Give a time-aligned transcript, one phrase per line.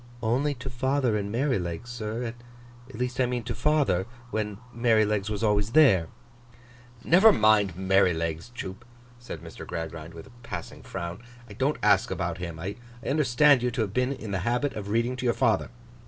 [0.23, 2.33] 'Only to father and Merrylegs, sir.
[2.89, 6.07] At least I mean to father, when Merrylegs was always there.'
[7.03, 8.83] 'Never mind Merrylegs, Jupe,'
[9.19, 9.63] said Mr.
[9.63, 11.21] Gradgrind, with a passing frown.
[11.47, 12.57] 'I don't ask about him.
[12.59, 15.69] I understand you to have been in the habit of reading to your father?